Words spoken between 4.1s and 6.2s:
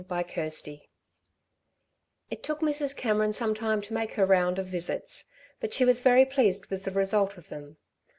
her round of visits. But she was